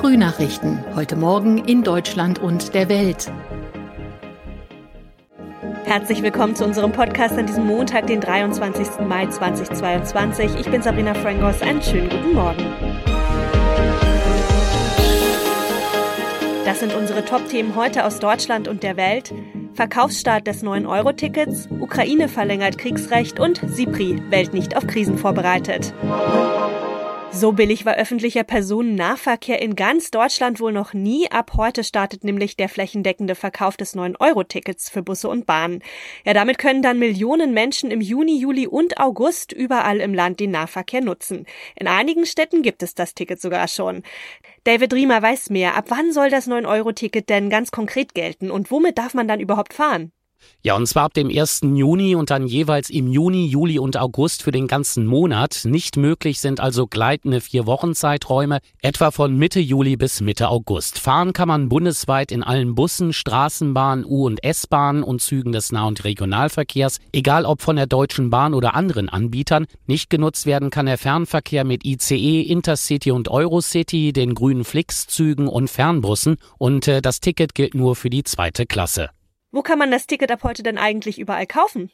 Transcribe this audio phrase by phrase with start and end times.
[0.00, 0.82] Frühnachrichten.
[0.96, 3.30] Heute Morgen in Deutschland und der Welt.
[5.84, 9.06] Herzlich willkommen zu unserem Podcast an diesem Montag, den 23.
[9.06, 10.52] Mai 2022.
[10.58, 11.60] Ich bin Sabrina Frangos.
[11.60, 12.64] Einen schönen guten Morgen.
[16.64, 19.34] Das sind unsere Top-Themen heute aus Deutschland und der Welt.
[19.74, 25.92] Verkaufsstart des 9-Euro-Tickets, Ukraine verlängert Kriegsrecht und SIPRI, Welt nicht auf Krisen vorbereitet.
[27.32, 31.30] So billig war öffentlicher Personennahverkehr in ganz Deutschland wohl noch nie.
[31.30, 35.80] Ab heute startet nämlich der flächendeckende Verkauf des 9-Euro-Tickets für Busse und Bahnen.
[36.26, 40.50] Ja, damit können dann Millionen Menschen im Juni, Juli und August überall im Land den
[40.50, 41.46] Nahverkehr nutzen.
[41.76, 44.02] In einigen Städten gibt es das Ticket sogar schon.
[44.64, 45.76] David Riemer weiß mehr.
[45.76, 49.72] Ab wann soll das 9-Euro-Ticket denn ganz konkret gelten und womit darf man dann überhaupt
[49.72, 50.12] fahren?
[50.62, 51.62] Ja, und zwar ab dem 1.
[51.74, 55.62] Juni und dann jeweils im Juni, Juli und August für den ganzen Monat.
[55.64, 60.98] Nicht möglich sind also gleitende Vier-Wochen-Zeiträume, etwa von Mitte Juli bis Mitte August.
[60.98, 65.86] Fahren kann man bundesweit in allen Bussen, Straßenbahnen, U- und S-Bahnen und Zügen des Nah-
[65.86, 69.66] und Regionalverkehrs, egal ob von der Deutschen Bahn oder anderen Anbietern.
[69.86, 75.68] Nicht genutzt werden kann der Fernverkehr mit ICE, Intercity und Eurocity, den grünen Flix-Zügen und
[75.68, 79.10] Fernbussen und äh, das Ticket gilt nur für die zweite Klasse.
[79.52, 81.90] Wo kann man das Ticket ab heute denn eigentlich überall kaufen?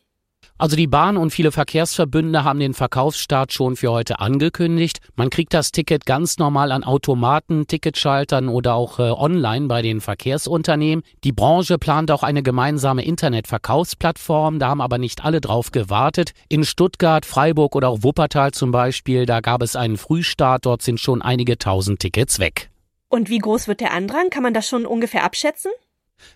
[0.58, 5.00] Also die Bahn und viele Verkehrsverbünde haben den Verkaufsstart schon für heute angekündigt.
[5.14, 10.00] Man kriegt das Ticket ganz normal an Automaten, Ticketschaltern oder auch äh, online bei den
[10.00, 11.04] Verkehrsunternehmen.
[11.24, 16.32] Die Branche plant auch eine gemeinsame Internetverkaufsplattform, da haben aber nicht alle drauf gewartet.
[16.48, 21.00] In Stuttgart, Freiburg oder auch Wuppertal zum Beispiel, da gab es einen Frühstart, dort sind
[21.00, 22.70] schon einige tausend Tickets weg.
[23.08, 24.30] Und wie groß wird der Andrang?
[24.30, 25.70] Kann man das schon ungefähr abschätzen?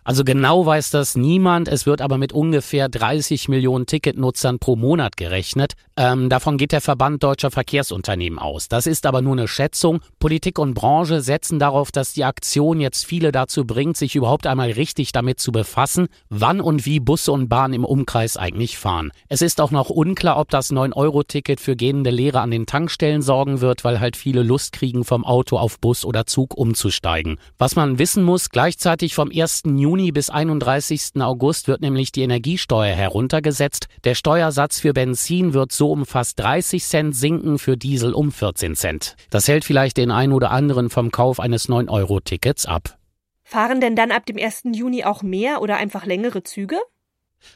[0.04, 1.68] Also genau weiß das niemand.
[1.68, 5.74] Es wird aber mit ungefähr 30 Millionen Ticketnutzern pro Monat gerechnet.
[5.96, 8.68] Ähm, davon geht der Verband deutscher Verkehrsunternehmen aus.
[8.68, 10.00] Das ist aber nur eine Schätzung.
[10.18, 14.70] Politik und Branche setzen darauf, dass die Aktion jetzt viele dazu bringt, sich überhaupt einmal
[14.70, 19.12] richtig damit zu befassen, wann und wie Busse und Bahnen im Umkreis eigentlich fahren.
[19.28, 23.60] Es ist auch noch unklar, ob das 9-Euro-Ticket für gehende Lehrer an den Tankstellen sorgen
[23.60, 27.38] wird, weil halt viele Lust kriegen, vom Auto auf Bus oder Zug umzusteigen.
[27.58, 29.62] Was man wissen muss, gleichzeitig vom 1.
[29.78, 31.20] Juni bis 31.
[31.20, 33.86] August wird nämlich die Energiesteuer heruntergesetzt.
[34.04, 38.76] Der Steuersatz für Benzin wird so um fast 30 Cent sinken, für Diesel um 14
[38.76, 39.16] Cent.
[39.30, 42.98] Das hält vielleicht den einen oder anderen vom Kauf eines 9-Euro-Tickets ab.
[43.42, 44.62] Fahren denn dann ab dem 1.
[44.72, 46.76] Juni auch mehr oder einfach längere Züge?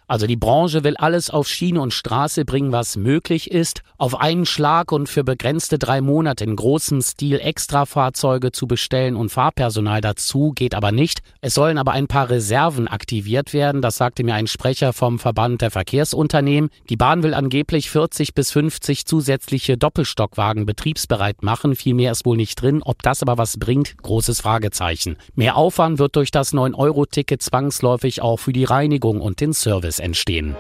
[0.07, 3.83] Also die Branche will alles auf Schiene und Straße bringen, was möglich ist.
[3.99, 9.31] Auf einen Schlag und für begrenzte drei Monate in großem Stil Extrafahrzeuge zu bestellen und
[9.31, 11.21] Fahrpersonal dazu geht aber nicht.
[11.41, 13.83] Es sollen aber ein paar Reserven aktiviert werden.
[13.83, 16.71] Das sagte mir ein Sprecher vom Verband der Verkehrsunternehmen.
[16.89, 21.77] Die Bahn will angeblich 40 bis 50 zusätzliche Doppelstockwagen betriebsbereit machen.
[21.77, 22.83] Viel mehr ist wohl nicht drin.
[22.83, 25.17] Ob das aber was bringt, großes Fragezeichen.
[25.35, 29.99] Mehr Aufwand wird durch das 9-Euro-Ticket zwangsläufig auch für die Reinigung und den Service Service
[29.99, 30.55] entstehen.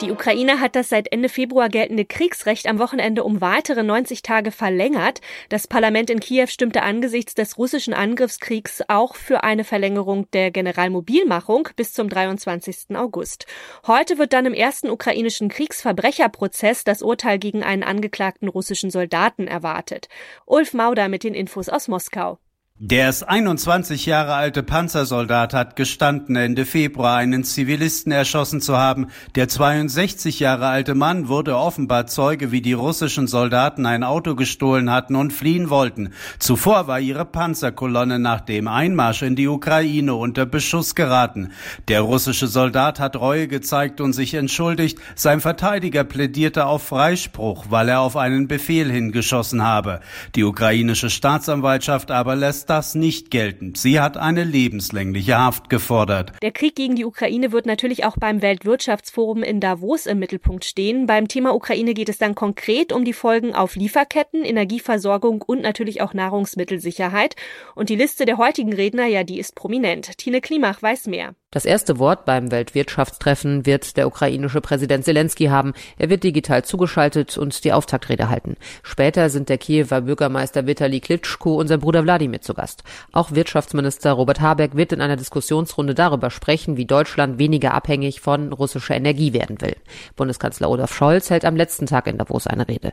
[0.00, 4.50] Die Ukraine hat das seit Ende Februar geltende Kriegsrecht am Wochenende um weitere 90 Tage
[4.50, 5.20] verlängert.
[5.48, 11.68] Das Parlament in Kiew stimmte angesichts des russischen Angriffskriegs auch für eine Verlängerung der Generalmobilmachung
[11.76, 12.96] bis zum 23.
[12.96, 13.46] August.
[13.86, 20.08] Heute wird dann im ersten ukrainischen Kriegsverbrecherprozess das Urteil gegen einen angeklagten russischen Soldaten erwartet.
[20.44, 22.38] Ulf Mauder mit den Infos aus Moskau.
[22.80, 29.06] Der erst 21 Jahre alte Panzersoldat hat gestanden, Ende Februar einen Zivilisten erschossen zu haben.
[29.36, 34.90] Der 62 Jahre alte Mann wurde offenbar Zeuge, wie die russischen Soldaten ein Auto gestohlen
[34.90, 36.10] hatten und fliehen wollten.
[36.40, 41.52] Zuvor war ihre Panzerkolonne nach dem Einmarsch in die Ukraine unter Beschuss geraten.
[41.86, 44.98] Der russische Soldat hat Reue gezeigt und sich entschuldigt.
[45.14, 50.00] Sein Verteidiger plädierte auf Freispruch, weil er auf einen Befehl hingeschossen habe.
[50.34, 53.76] Die ukrainische Staatsanwaltschaft aber lässt das nicht geltend.
[53.76, 56.32] Sie hat eine lebenslängliche Haft gefordert.
[56.42, 61.06] Der Krieg gegen die Ukraine wird natürlich auch beim Weltwirtschaftsforum in Davos im Mittelpunkt stehen.
[61.06, 66.02] Beim Thema Ukraine geht es dann konkret um die Folgen auf Lieferketten, Energieversorgung und natürlich
[66.02, 67.36] auch Nahrungsmittelsicherheit.
[67.74, 70.18] Und die Liste der heutigen Redner, ja, die ist prominent.
[70.18, 71.34] Tine Klimach weiß mehr.
[71.54, 75.72] Das erste Wort beim Weltwirtschaftstreffen wird der ukrainische Präsident Zelensky haben.
[75.96, 78.56] Er wird digital zugeschaltet und die Auftaktrede halten.
[78.82, 82.82] Später sind der Kiewer Bürgermeister Vitali Klitschko und sein Bruder Wladimir zu Gast.
[83.12, 88.52] Auch Wirtschaftsminister Robert Habeck wird in einer Diskussionsrunde darüber sprechen, wie Deutschland weniger abhängig von
[88.52, 89.76] russischer Energie werden will.
[90.16, 92.92] Bundeskanzler Olaf Scholz hält am letzten Tag in Davos eine Rede.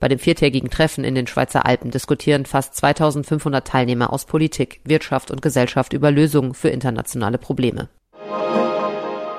[0.00, 5.30] Bei dem viertägigen Treffen in den Schweizer Alpen diskutieren fast 2500 Teilnehmer aus Politik, Wirtschaft
[5.30, 7.88] und Gesellschaft über Lösungen für internationale Probleme.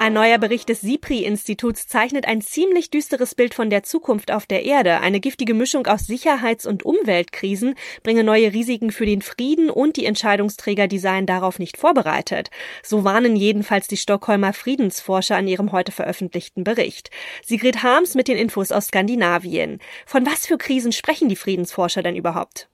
[0.02, 4.66] Ein neuer Bericht des SIPRI-Instituts zeichnet ein ziemlich düsteres Bild von der Zukunft auf der
[4.66, 5.00] Erde.
[5.00, 10.08] Eine giftige Mischung aus Sicherheits- und Umweltkrisen bringe neue Risiken für den Frieden und die
[10.08, 12.50] Entscheidungsträger, die seien darauf nicht vorbereitet.
[12.82, 17.12] So warnen jedenfalls die Stockholmer Friedensforscher in ihrem heute veröffentlichten Bericht.
[17.46, 19.78] Sigrid Harms mit den Infos aus Skandinavien.
[20.08, 22.70] Von was für Krisen sprechen die Friedensforscher denn überhaupt?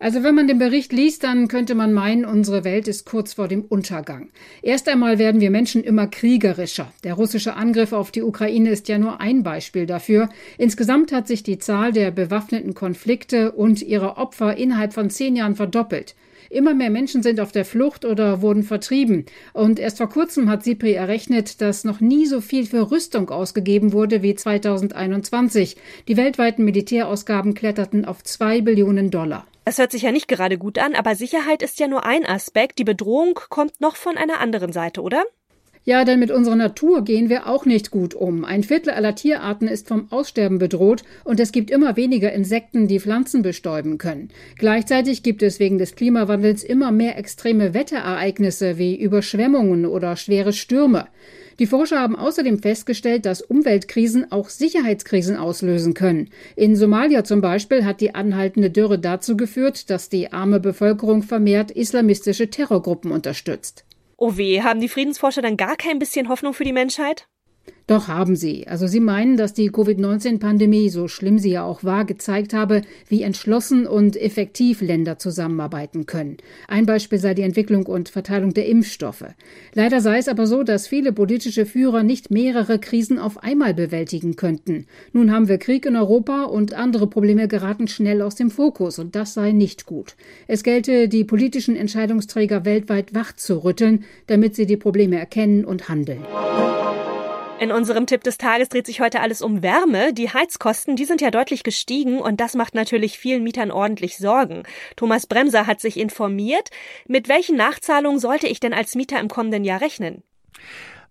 [0.00, 3.48] Also wenn man den Bericht liest, dann könnte man meinen, unsere Welt ist kurz vor
[3.48, 4.28] dem Untergang.
[4.62, 6.92] Erst einmal werden wir Menschen immer kriegerischer.
[7.02, 10.28] Der russische Angriff auf die Ukraine ist ja nur ein Beispiel dafür.
[10.56, 15.56] Insgesamt hat sich die Zahl der bewaffneten Konflikte und ihrer Opfer innerhalb von zehn Jahren
[15.56, 16.14] verdoppelt.
[16.50, 19.26] Immer mehr Menschen sind auf der Flucht oder wurden vertrieben.
[19.52, 23.92] Und erst vor kurzem hat SIPRI errechnet, dass noch nie so viel für Rüstung ausgegeben
[23.92, 25.76] wurde wie 2021.
[26.06, 29.46] Die weltweiten Militärausgaben kletterten auf zwei Billionen Dollar.
[29.68, 32.78] Es hört sich ja nicht gerade gut an, aber Sicherheit ist ja nur ein Aspekt.
[32.78, 35.26] Die Bedrohung kommt noch von einer anderen Seite, oder?
[35.88, 38.44] Ja, denn mit unserer Natur gehen wir auch nicht gut um.
[38.44, 43.00] Ein Viertel aller Tierarten ist vom Aussterben bedroht und es gibt immer weniger Insekten, die
[43.00, 44.28] Pflanzen bestäuben können.
[44.58, 51.08] Gleichzeitig gibt es wegen des Klimawandels immer mehr extreme Wetterereignisse wie Überschwemmungen oder schwere Stürme.
[51.58, 56.28] Die Forscher haben außerdem festgestellt, dass Umweltkrisen auch Sicherheitskrisen auslösen können.
[56.54, 61.70] In Somalia zum Beispiel hat die anhaltende Dürre dazu geführt, dass die arme Bevölkerung vermehrt
[61.70, 63.86] islamistische Terrorgruppen unterstützt.
[64.20, 67.28] Oh weh, haben die Friedensforscher dann gar kein bisschen Hoffnung für die Menschheit?
[67.88, 68.68] Doch haben sie.
[68.68, 73.22] Also sie meinen, dass die Covid-19-Pandemie, so schlimm sie ja auch war, gezeigt habe, wie
[73.22, 76.36] entschlossen und effektiv Länder zusammenarbeiten können.
[76.68, 79.24] Ein Beispiel sei die Entwicklung und Verteilung der Impfstoffe.
[79.72, 84.36] Leider sei es aber so, dass viele politische Führer nicht mehrere Krisen auf einmal bewältigen
[84.36, 84.84] könnten.
[85.14, 89.16] Nun haben wir Krieg in Europa und andere Probleme geraten schnell aus dem Fokus und
[89.16, 90.14] das sei nicht gut.
[90.46, 95.88] Es gelte, die politischen Entscheidungsträger weltweit wach zu rütteln, damit sie die Probleme erkennen und
[95.88, 96.20] handeln.
[97.60, 100.12] In unserem Tipp des Tages dreht sich heute alles um Wärme.
[100.12, 104.62] Die Heizkosten, die sind ja deutlich gestiegen und das macht natürlich vielen Mietern ordentlich Sorgen.
[104.94, 106.70] Thomas Bremser hat sich informiert.
[107.08, 110.22] Mit welchen Nachzahlungen sollte ich denn als Mieter im kommenden Jahr rechnen?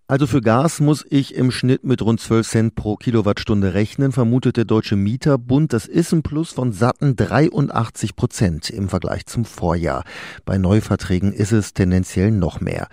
[0.06, 4.56] Also für Gas muss ich im Schnitt mit rund 12 Cent pro Kilowattstunde rechnen, vermutet
[4.56, 5.74] der Deutsche Mieterbund.
[5.74, 10.04] Das ist ein Plus von satten 83 Prozent im Vergleich zum Vorjahr.
[10.46, 12.88] Bei Neuverträgen ist es tendenziell noch mehr.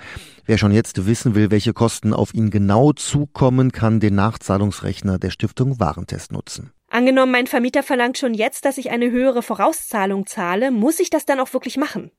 [0.47, 5.31] Wer schon jetzt wissen will, welche Kosten auf ihn genau zukommen, kann den Nachzahlungsrechner der
[5.31, 6.71] Stiftung Warentest nutzen.
[6.87, 11.25] Angenommen, mein Vermieter verlangt schon jetzt, dass ich eine höhere Vorauszahlung zahle, muss ich das
[11.25, 12.11] dann auch wirklich machen?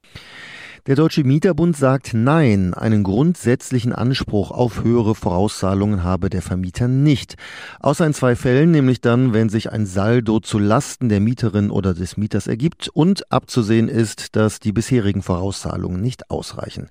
[0.87, 7.35] Der Deutsche Mieterbund sagt Nein, einen grundsätzlichen Anspruch auf höhere Vorauszahlungen habe der Vermieter nicht.
[7.81, 11.93] Außer in zwei Fällen, nämlich dann, wenn sich ein Saldo zu Lasten der Mieterin oder
[11.93, 16.89] des Mieters ergibt und abzusehen ist, dass die bisherigen Vorauszahlungen nicht ausreichen.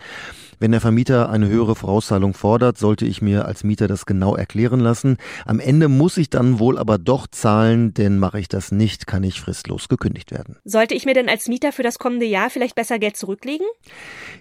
[0.60, 4.80] Wenn der Vermieter eine höhere Vorauszahlung fordert, sollte ich mir als Mieter das genau erklären
[4.80, 5.18] lassen.
[5.46, 9.24] Am Ende muss ich dann wohl aber doch zahlen, denn mache ich das nicht, kann
[9.24, 10.58] ich fristlos gekündigt werden.
[10.64, 13.66] Sollte ich mir denn als Mieter für das kommende Jahr vielleicht besser Geld zurücklegen?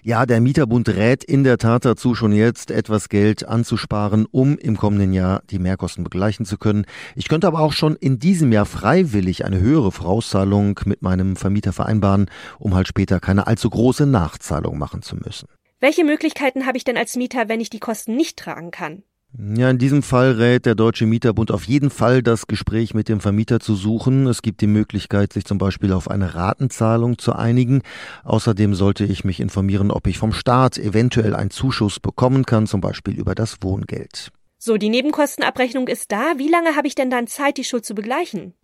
[0.03, 4.77] Ja, der Mieterbund rät in der Tat dazu, schon jetzt etwas Geld anzusparen, um im
[4.77, 6.85] kommenden Jahr die Mehrkosten begleichen zu können.
[7.15, 11.73] Ich könnte aber auch schon in diesem Jahr freiwillig eine höhere Vorauszahlung mit meinem Vermieter
[11.73, 12.29] vereinbaren,
[12.59, 15.47] um halt später keine allzu große Nachzahlung machen zu müssen.
[15.85, 19.03] Welche Möglichkeiten habe ich denn als Mieter, wenn ich die Kosten nicht tragen kann?
[19.37, 23.19] Ja, in diesem Fall rät der Deutsche Mieterbund auf jeden Fall, das Gespräch mit dem
[23.19, 24.25] Vermieter zu suchen.
[24.25, 27.83] Es gibt die Möglichkeit, sich zum Beispiel auf eine Ratenzahlung zu einigen.
[28.23, 32.81] Außerdem sollte ich mich informieren, ob ich vom Staat eventuell einen Zuschuss bekommen kann, zum
[32.81, 34.31] Beispiel über das Wohngeld.
[34.57, 36.33] So, die Nebenkostenabrechnung ist da.
[36.37, 38.55] Wie lange habe ich denn dann Zeit, die Schuld zu begleichen?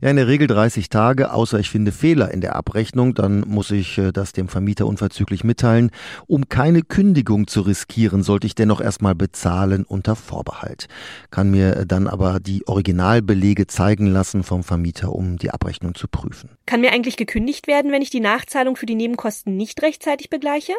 [0.00, 3.70] Ja, in der Regel 30 Tage, außer ich finde Fehler in der Abrechnung, dann muss
[3.70, 5.90] ich äh, das dem Vermieter unverzüglich mitteilen.
[6.26, 10.86] Um keine Kündigung zu riskieren, sollte ich dennoch erstmal bezahlen unter Vorbehalt.
[11.30, 16.08] Kann mir äh, dann aber die Originalbelege zeigen lassen vom Vermieter, um die Abrechnung zu
[16.08, 16.50] prüfen.
[16.66, 20.72] Kann mir eigentlich gekündigt werden, wenn ich die Nachzahlung für die Nebenkosten nicht rechtzeitig begleiche?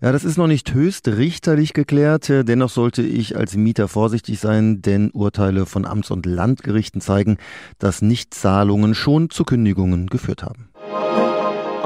[0.00, 2.28] Ja, das ist noch nicht höchst richterlich geklärt.
[2.28, 7.38] Dennoch sollte ich als Mieter vorsichtig sein, denn Urteile von Amts- und Landgerichten zeigen,
[7.78, 10.68] dass Nichtzahlungen schon zu Kündigungen geführt haben.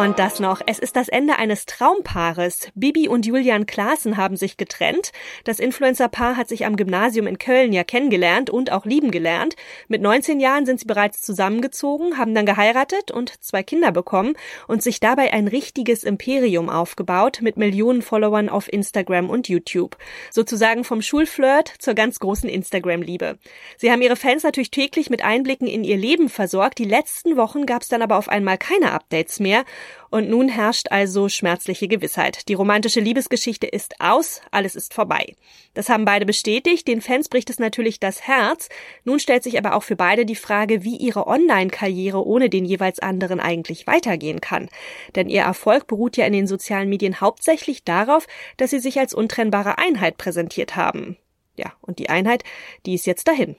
[0.00, 0.62] Und das noch.
[0.64, 2.68] Es ist das Ende eines Traumpaares.
[2.74, 5.12] Bibi und Julian Klaassen haben sich getrennt.
[5.44, 9.56] Das Influencer-Paar hat sich am Gymnasium in Köln ja kennengelernt und auch lieben gelernt.
[9.88, 14.36] Mit 19 Jahren sind sie bereits zusammengezogen, haben dann geheiratet und zwei Kinder bekommen
[14.68, 19.98] und sich dabei ein richtiges Imperium aufgebaut mit Millionen Followern auf Instagram und YouTube.
[20.30, 23.36] Sozusagen vom Schulflirt zur ganz großen Instagram-Liebe.
[23.76, 26.78] Sie haben ihre Fans natürlich täglich mit Einblicken in ihr Leben versorgt.
[26.78, 29.66] Die letzten Wochen gab es dann aber auf einmal keine Updates mehr.
[30.10, 32.48] Und nun herrscht also schmerzliche Gewissheit.
[32.48, 35.34] Die romantische Liebesgeschichte ist aus, alles ist vorbei.
[35.74, 36.88] Das haben beide bestätigt.
[36.88, 38.68] Den Fans bricht es natürlich das Herz.
[39.04, 42.98] Nun stellt sich aber auch für beide die Frage, wie ihre Online-Karriere ohne den jeweils
[42.98, 44.68] anderen eigentlich weitergehen kann.
[45.14, 49.14] Denn ihr Erfolg beruht ja in den sozialen Medien hauptsächlich darauf, dass sie sich als
[49.14, 51.16] untrennbare Einheit präsentiert haben.
[51.56, 52.42] Ja, und die Einheit,
[52.86, 53.56] die ist jetzt dahin.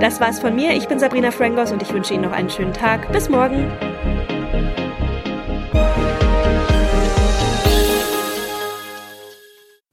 [0.00, 0.74] Das war's von mir.
[0.74, 3.10] Ich bin Sabrina Frangos und ich wünsche Ihnen noch einen schönen Tag.
[3.10, 3.72] Bis morgen.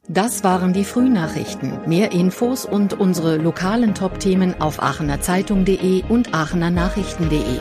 [0.08, 1.80] Das waren die Frühnachrichten.
[1.88, 7.60] Mehr Infos und unsere lokalen Top-Themen auf aachenerzeitung.de und aachenernachrichten.de.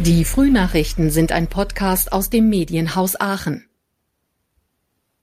[0.00, 3.69] Die Frühnachrichten sind ein Podcast aus dem Medienhaus Aachen.